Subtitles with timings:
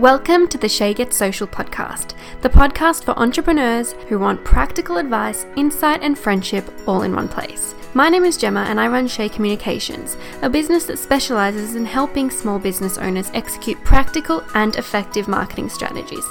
[0.00, 5.44] Welcome to the Shae Gets Social podcast, the podcast for entrepreneurs who want practical advice,
[5.56, 7.74] insight, and friendship all in one place.
[7.92, 12.30] My name is Gemma and I run Shae Communications, a business that specializes in helping
[12.30, 16.24] small business owners execute practical and effective marketing strategies.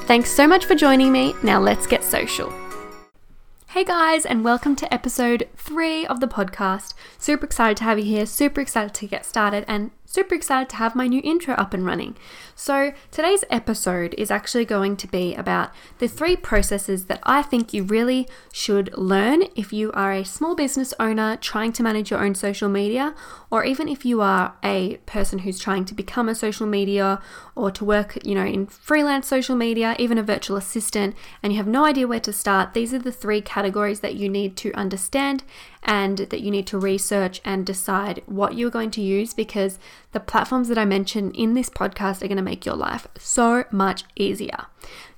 [0.00, 1.32] Thanks so much for joining me.
[1.44, 2.52] Now let's get social.
[3.68, 6.92] Hey guys, and welcome to episode three of the podcast.
[7.18, 10.76] Super excited to have you here, super excited to get started, and super excited to
[10.76, 12.14] have my new intro up and running.
[12.54, 17.72] So, today's episode is actually going to be about the three processes that I think
[17.72, 22.22] you really should learn if you are a small business owner trying to manage your
[22.22, 23.14] own social media,
[23.50, 27.20] or even if you are a person who's trying to become a social media
[27.54, 31.56] or to work, you know, in freelance social media, even a virtual assistant, and you
[31.56, 32.74] have no idea where to start.
[32.74, 35.42] These are the three categories that you need to understand
[35.82, 39.78] and that you need to research and decide what you're going to use because
[40.12, 43.64] the platforms that I mention in this podcast are going to make your life so
[43.70, 44.66] much easier.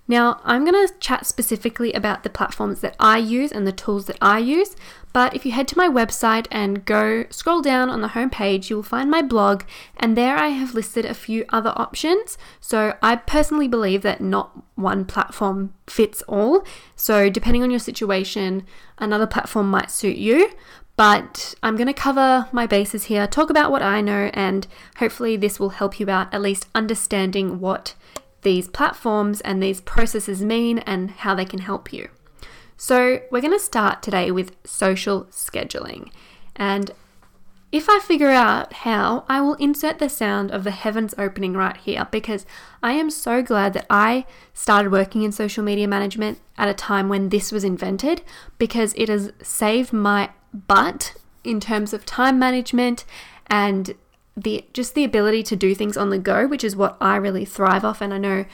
[0.07, 4.05] Now, I'm going to chat specifically about the platforms that I use and the tools
[4.07, 4.77] that I use,
[5.15, 8.77] but if you head to my website and go scroll down on the homepage, you
[8.77, 9.63] will find my blog,
[9.97, 12.37] and there I have listed a few other options.
[12.61, 16.67] So, I personally believe that not one platform fits all.
[16.97, 18.67] So, depending on your situation,
[18.99, 20.51] another platform might suit you.
[20.97, 24.67] But I'm going to cover my bases here, talk about what I know, and
[24.99, 27.95] hopefully, this will help you out at least understanding what
[28.43, 32.09] these platforms and these processes mean and how they can help you.
[32.77, 36.11] So, we're going to start today with social scheduling.
[36.55, 36.93] And
[37.73, 41.77] if I figure out how, I will insert the sound of the heavens opening right
[41.77, 42.47] here because
[42.85, 47.09] I am so glad that I started working in social media management at a time
[47.09, 48.23] when this was invented
[48.59, 53.05] because it has saved my butt in terms of time management
[53.49, 53.95] and
[54.37, 57.45] the just the ability to do things on the go, which is what I really
[57.45, 58.45] thrive off and I know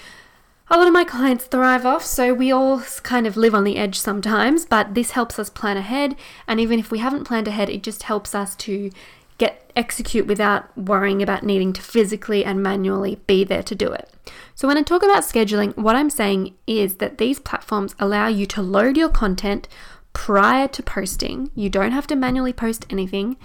[0.73, 3.77] a lot of my clients thrive off, so we all kind of live on the
[3.77, 6.15] edge sometimes, but this helps us plan ahead.
[6.47, 8.93] And even if we haven't planned ahead, it just helps us to
[9.37, 14.09] get execute without worrying about needing to physically and manually be there to do it.
[14.55, 18.47] So, when I talk about scheduling, what I'm saying is that these platforms allow you
[18.47, 19.67] to load your content
[20.13, 21.51] prior to posting.
[21.55, 23.37] You don't have to manually post anything.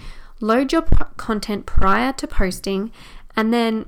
[0.42, 0.84] Load your
[1.18, 2.92] content prior to posting,
[3.36, 3.86] and then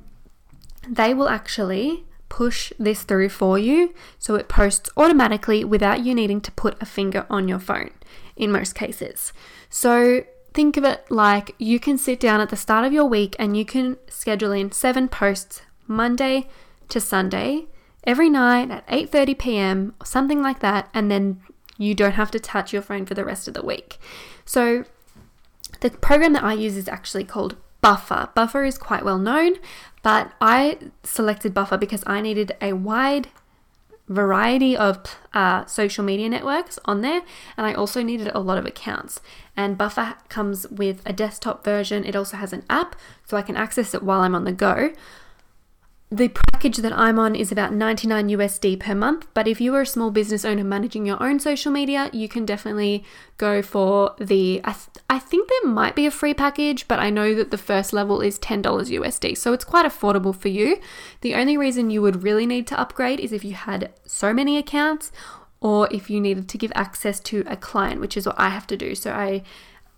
[0.87, 6.41] they will actually push this through for you so it posts automatically without you needing
[6.41, 7.91] to put a finger on your phone
[8.35, 9.33] in most cases.
[9.69, 10.23] So
[10.53, 13.55] think of it like you can sit down at the start of your week and
[13.55, 16.47] you can schedule in 7 posts Monday
[16.89, 17.67] to Sunday
[18.03, 19.93] every night at 8:30 p.m.
[19.99, 21.41] or something like that and then
[21.77, 23.97] you don't have to touch your phone for the rest of the week.
[24.45, 24.85] So
[25.81, 28.29] the program that I use is actually called Buffer.
[28.33, 29.55] Buffer is quite well known,
[30.01, 33.29] but I selected Buffer because I needed a wide
[34.07, 34.99] variety of
[35.33, 37.21] uh, social media networks on there,
[37.57, 39.19] and I also needed a lot of accounts.
[39.55, 42.95] And Buffer comes with a desktop version, it also has an app,
[43.25, 44.93] so I can access it while I'm on the go.
[46.09, 49.81] The package that I'm on is about 99 USD per month, but if you are
[49.81, 53.03] a small business owner managing your own social media, you can definitely
[53.37, 54.61] go for the.
[54.63, 57.57] I, th- I think there might be a free package, but I know that the
[57.57, 60.79] first level is $10 USD, so it's quite affordable for you.
[61.19, 64.57] The only reason you would really need to upgrade is if you had so many
[64.57, 65.11] accounts
[65.59, 68.67] or if you needed to give access to a client, which is what I have
[68.67, 68.95] to do.
[68.95, 69.43] So I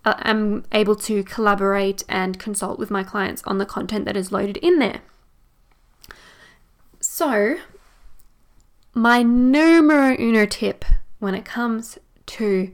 [0.06, 4.32] uh, am able to collaborate and consult with my clients on the content that is
[4.32, 5.02] loaded in there.
[7.20, 7.58] So,
[8.94, 10.86] my numero uno tip
[11.20, 11.98] when it comes
[12.28, 12.72] to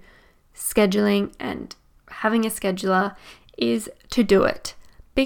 [0.55, 1.75] scheduling and
[2.09, 3.15] having a scheduler
[3.57, 4.75] is to do it.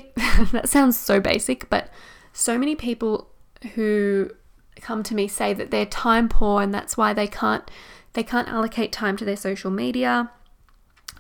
[0.54, 1.90] That sounds so basic, but
[2.32, 3.28] so many people
[3.76, 4.32] who
[4.80, 7.70] come to me say that they're time poor and that's why they can't
[8.14, 10.32] they can't allocate time to their social media.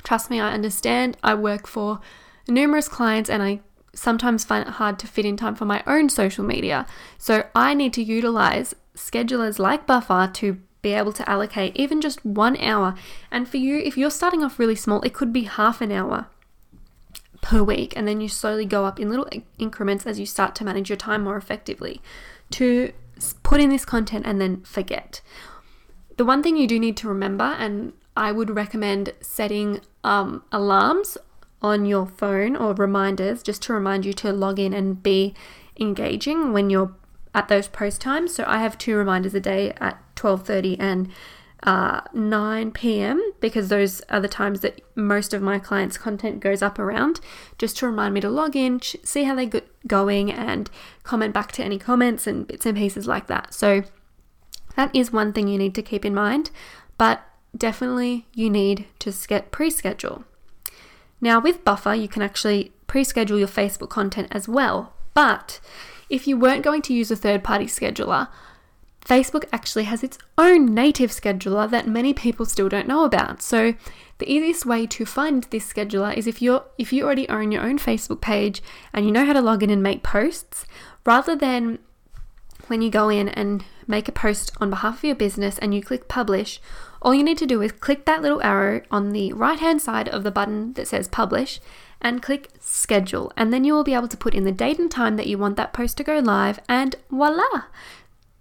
[0.03, 1.17] Trust me, I understand.
[1.21, 1.99] I work for
[2.47, 3.59] numerous clients and I
[3.99, 6.85] sometimes find it hard to fit in time for my own social media.
[7.17, 12.25] So I need to utilize schedulers like Buffer to be able to allocate even just
[12.25, 12.95] one hour.
[13.29, 16.27] And for you, if you're starting off really small, it could be half an hour
[17.41, 17.94] per week.
[17.95, 20.97] And then you slowly go up in little increments as you start to manage your
[20.97, 22.01] time more effectively
[22.51, 22.94] to
[23.44, 25.21] put in this content and then forget.
[26.15, 31.18] The one thing you do need to remember, and I would recommend setting um, alarms
[31.61, 35.33] on your phone or reminders just to remind you to log in and be
[35.79, 36.94] engaging when you're
[37.33, 38.33] at those post times.
[38.33, 41.09] So I have two reminders a day at 12:30 and
[41.63, 43.33] uh, 9 p.m.
[43.41, 47.19] because those are the times that most of my clients' content goes up around,
[47.57, 50.69] just to remind me to log in, see how they're going, and
[51.03, 53.53] comment back to any comments and bits and pieces like that.
[53.53, 53.83] So
[54.75, 56.50] that is one thing you need to keep in mind,
[56.97, 57.21] but
[57.55, 60.23] definitely you need to get pre-schedule.
[61.21, 65.60] Now with Buffer, you can actually pre-schedule your Facebook content as well, but
[66.10, 68.30] if you weren't going to use a third-party scheduler,
[69.06, 73.42] Facebook actually has its own native scheduler that many people still don't know about.
[73.42, 73.74] So
[74.19, 77.63] the easiest way to find this scheduler is if you're if you already own your
[77.63, 78.62] own Facebook page
[78.94, 80.65] and you know how to log in and make posts,
[81.06, 81.80] rather than
[82.68, 85.81] when you go in and make a post on behalf of your business and you
[85.81, 86.62] click publish,
[87.01, 90.10] all you need to do is click that little arrow on the right hand side
[90.10, 91.60] of the button that says publish
[92.01, 93.31] and click schedule.
[93.38, 95.38] And then you will be able to put in the date and time that you
[95.38, 97.63] want that post to go live, and voila!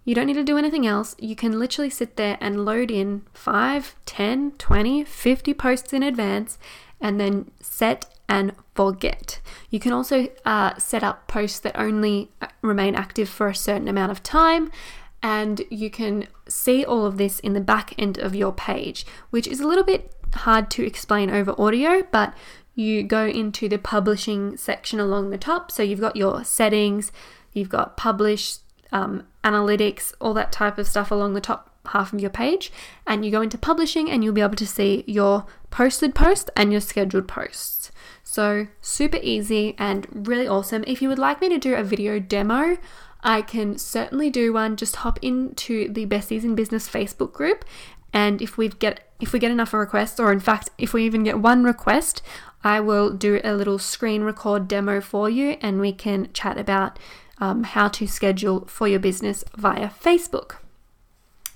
[0.05, 1.15] You don't need to do anything else.
[1.19, 6.57] You can literally sit there and load in 5, 10, 20, 50 posts in advance
[6.99, 9.39] and then set and forget.
[9.69, 13.87] You can also uh, set up posts that only uh, remain active for a certain
[13.87, 14.71] amount of time.
[15.21, 19.47] And you can see all of this in the back end of your page, which
[19.47, 22.33] is a little bit hard to explain over audio, but
[22.75, 25.71] you go into the publishing section along the top.
[25.71, 27.11] So you've got your settings,
[27.51, 28.57] you've got publish,
[28.91, 32.71] um, analytics, all that type of stuff along the top half of your page.
[33.05, 36.71] And you go into publishing and you'll be able to see your posted posts and
[36.71, 37.91] your scheduled posts.
[38.23, 40.83] So, super easy and really awesome.
[40.85, 42.77] If you would like me to do a video demo,
[43.21, 44.75] I can certainly do one.
[44.75, 47.65] Just hop into the Besties in Business Facebook group
[48.13, 51.23] and if we get if we get enough requests or in fact if we even
[51.23, 52.21] get one request,
[52.63, 56.97] I will do a little screen record demo for you and we can chat about
[57.39, 60.55] um, how to schedule for your business via Facebook.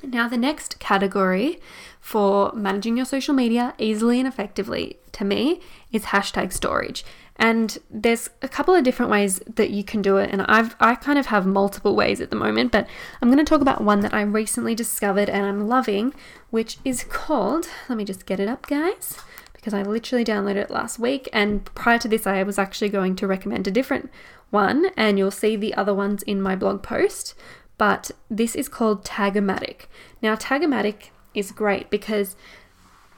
[0.02, 1.60] Now, the next category
[2.00, 5.62] for managing your social media easily and effectively to me
[5.92, 7.06] is hashtag storage.
[7.38, 10.94] And there's a couple of different ways that you can do it, and I've I
[10.94, 12.88] kind of have multiple ways at the moment, but
[13.22, 16.14] I'm going to talk about one that I recently discovered and I'm loving,
[16.52, 17.68] which is called.
[17.90, 19.18] Let me just get it up, guys
[19.64, 21.30] because I literally downloaded it last week.
[21.32, 24.12] And prior to this, I was actually going to recommend a different
[24.50, 27.34] one, and you'll see the other ones in my blog post.
[27.78, 29.86] But this is called Tagomatic.
[30.22, 32.36] Now, Tagomatic is great because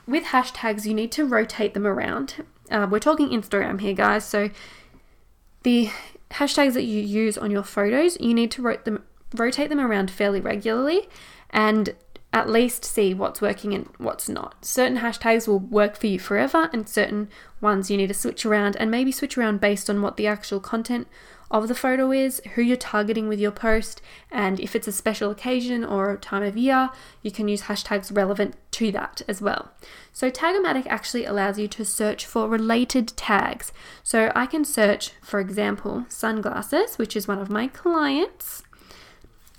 [0.06, 2.44] with hashtags, you need to rotate them around.
[2.70, 4.24] Uh, we're talking Instagram here, guys.
[4.24, 4.50] So
[5.62, 5.90] the
[6.32, 9.04] hashtags that you use on your photos, you need to rot- them,
[9.34, 11.08] rotate them around fairly regularly.
[11.50, 11.94] And
[12.32, 14.62] at least see what's working and what's not.
[14.62, 17.30] Certain hashtags will work for you forever, and certain
[17.62, 20.60] ones you need to switch around and maybe switch around based on what the actual
[20.60, 21.08] content
[21.50, 25.30] of the photo is, who you're targeting with your post, and if it's a special
[25.30, 26.90] occasion or time of year,
[27.22, 29.70] you can use hashtags relevant to that as well.
[30.12, 33.72] So, Tagomatic actually allows you to search for related tags.
[34.02, 38.62] So, I can search, for example, sunglasses, which is one of my clients,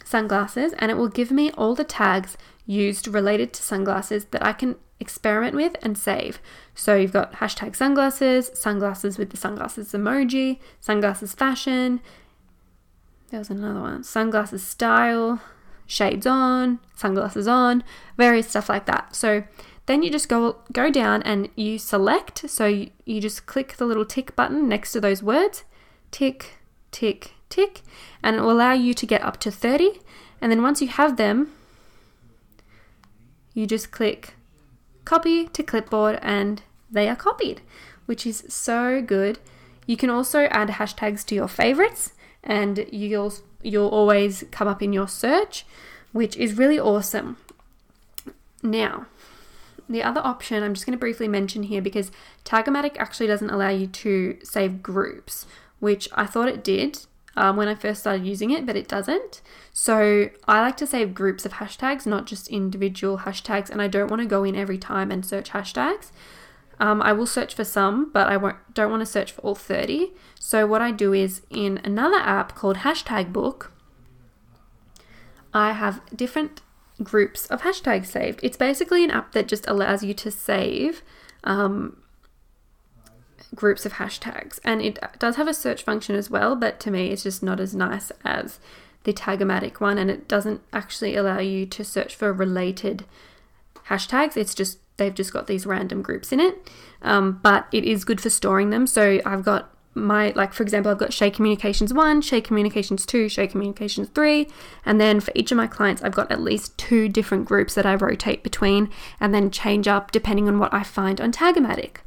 [0.04, 4.54] sunglasses, and it will give me all the tags used related to sunglasses that I
[4.54, 6.40] can experiment with and save.
[6.76, 12.02] So you've got hashtag sunglasses, sunglasses with the sunglasses emoji, sunglasses fashion.
[13.30, 15.42] There was another one, sunglasses style,
[15.86, 17.84] shades on, sunglasses on,
[18.18, 19.16] various stuff like that.
[19.16, 19.44] So
[19.86, 22.50] then you just go go down and you select.
[22.50, 25.64] So you, you just click the little tick button next to those words,
[26.12, 26.58] tick,
[26.92, 27.82] tick, tick,
[28.24, 30.02] and it will allow you to get up to 30.
[30.42, 31.52] And then once you have them,
[33.54, 34.36] you just click
[35.08, 36.62] copy to clipboard and
[36.92, 37.62] they are copied,
[38.08, 39.40] which is so good.
[39.86, 42.12] You can also add hashtags to your favorites
[42.44, 43.34] and you'll
[43.64, 45.66] you'll always come up in your search,
[46.12, 47.38] which is really awesome.
[48.62, 49.06] Now,
[49.90, 52.12] the other option I'm just going to briefly mention here because
[52.44, 55.46] Tagomatic actually doesn't allow you to save groups,
[55.80, 57.06] which I thought it did
[57.38, 59.42] um, when I first started using it, but it doesn't.
[59.72, 64.10] So I like to save groups of hashtags, not just individual hashtags, and I don't
[64.10, 66.12] want to go in every time and search hashtags.
[66.80, 70.14] Um, I will search for some, but I don't want to search for all 30.
[70.40, 73.72] So what I do is in another app called Hashtag Book,
[75.54, 76.62] I have different
[77.02, 78.40] groups of hashtags saved.
[78.42, 81.04] It's basically an app that just allows you to save
[81.44, 81.98] um,
[83.56, 84.60] groups of hashtags.
[84.64, 87.60] And it does have a search function as well, but to me, it's just not
[87.60, 88.60] as nice as
[89.04, 89.98] the Tagomatic one.
[89.98, 93.06] And it doesn't actually allow you to search for related
[93.88, 94.38] hashtags.
[94.38, 96.70] It's just, they've just got these random groups in it.
[97.02, 98.88] Um, but it is good for storing them.
[98.88, 103.26] So I've got my like for example I've got Shae Communications 1, Shae Communications 2,
[103.26, 104.48] Shae Communications 3
[104.86, 107.86] and then for each of my clients I've got at least two different groups that
[107.86, 108.90] I rotate between
[109.20, 111.98] and then change up depending on what I find on Tagomatic.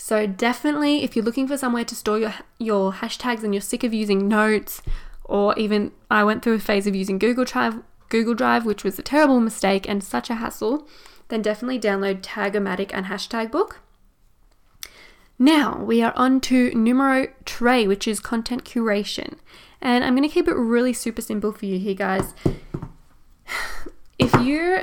[0.00, 3.82] So definitely if you're looking for somewhere to store your your hashtags and you're sick
[3.82, 4.80] of using notes
[5.24, 8.96] or even I went through a phase of using Google Drive Google Drive which was
[8.98, 10.86] a terrible mistake and such a hassle,
[11.28, 13.80] then definitely download Tagomatic and Hashtag Book.
[15.36, 19.38] Now we are on to numero tre, which is content curation.
[19.80, 22.34] And I'm going to keep it really super simple for you here, guys.
[24.18, 24.82] If you,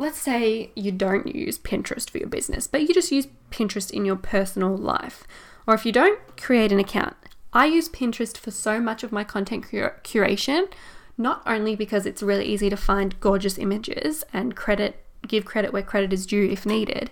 [0.00, 4.04] let's say you don't use Pinterest for your business, but you just use Pinterest in
[4.04, 5.24] your personal life,
[5.66, 7.16] or if you don't, create an account.
[7.52, 10.72] I use Pinterest for so much of my content cur- curation,
[11.18, 15.82] not only because it's really easy to find gorgeous images and credit, give credit where
[15.82, 17.10] credit is due if needed,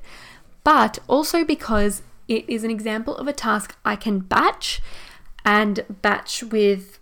[0.64, 4.80] but also because it is an example of a task I can batch
[5.45, 6.97] and batch with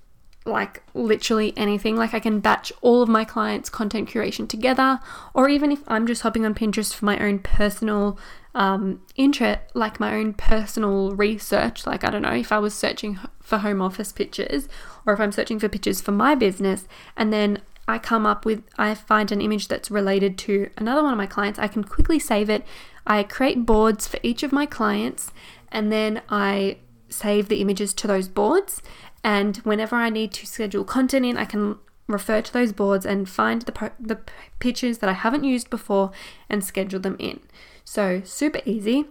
[0.46, 1.96] like literally anything.
[1.96, 5.00] Like I can batch all of my clients' content curation together,
[5.34, 8.18] or even if I'm just hopping on Pinterest for my own personal
[8.54, 11.86] um, interest, like my own personal research.
[11.86, 14.68] Like I don't know if I was searching for home office pictures,
[15.04, 16.86] or if I'm searching for pictures for my business,
[17.16, 21.12] and then I come up with, I find an image that's related to another one
[21.12, 22.64] of my clients, I can quickly save it.
[23.06, 25.30] I create boards for each of my clients
[25.70, 28.82] and then I save the images to those boards.
[29.26, 33.28] And whenever I need to schedule content in, I can refer to those boards and
[33.28, 34.20] find the, the
[34.60, 36.12] pictures that I haven't used before
[36.48, 37.40] and schedule them in.
[37.84, 39.06] So, super easy.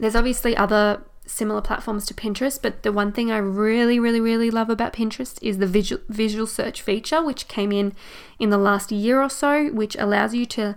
[0.00, 4.50] There's obviously other similar platforms to Pinterest, but the one thing I really, really, really
[4.50, 7.92] love about Pinterest is the visual, visual search feature, which came in
[8.38, 10.74] in the last year or so, which allows you to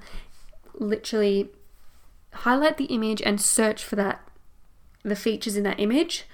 [0.73, 1.51] literally
[2.33, 4.19] highlight the image and search for that
[5.03, 6.25] the features in that image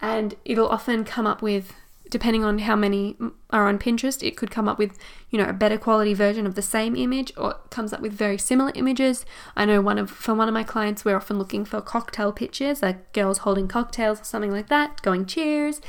[0.00, 1.74] and it'll often come up with
[2.10, 3.16] depending on how many
[3.50, 4.98] are on Pinterest it could come up with
[5.30, 8.36] you know a better quality version of the same image or comes up with very
[8.36, 9.24] similar images.
[9.56, 12.82] I know one of for one of my clients we're often looking for cocktail pictures
[12.82, 15.80] like girls holding cocktails or something like that going cheers.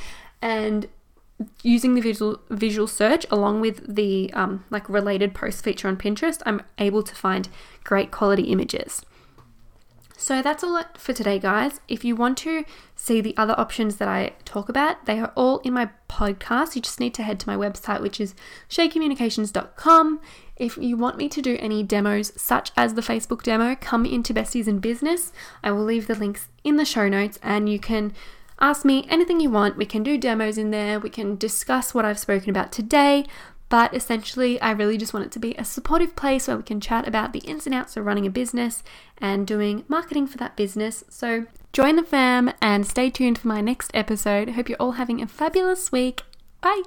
[0.41, 0.88] And
[1.63, 6.41] using the visual visual search along with the um, like related post feature on Pinterest
[6.46, 7.50] I'm able to find
[7.84, 9.03] great quality images
[10.22, 11.82] so that's all for today, guys.
[11.88, 12.63] If you want to
[12.96, 16.75] see the other options that I talk about, they are all in my podcast.
[16.75, 18.36] You just need to head to my website, which is
[18.70, 20.22] shaecommunications.com.
[20.58, 24.32] If you want me to do any demos, such as the Facebook demo, come into
[24.32, 25.34] Besties in Business.
[25.63, 28.13] I will leave the links in the show notes and you can
[28.60, 29.75] ask me anything you want.
[29.75, 33.25] We can do demos in there, we can discuss what I've spoken about today.
[33.72, 36.82] But essentially, I really just want it to be a supportive place where we can
[36.82, 38.84] chat about the ins and outs of running a business
[39.18, 41.06] and doing marketing for that business.
[41.08, 44.50] So join the fam and stay tuned for my next episode.
[44.50, 46.24] Hope you're all having a fabulous week.
[46.60, 46.84] Bye.